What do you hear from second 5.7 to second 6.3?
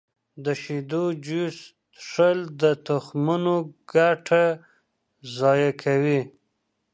کوي.